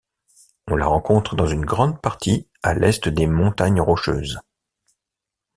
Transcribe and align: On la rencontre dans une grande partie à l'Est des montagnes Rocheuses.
On 0.67 0.75
la 0.77 0.87
rencontre 0.87 1.35
dans 1.35 1.45
une 1.45 1.63
grande 1.63 2.01
partie 2.01 2.47
à 2.63 2.73
l'Est 2.73 3.07
des 3.07 3.27
montagnes 3.27 3.79
Rocheuses. 3.81 4.39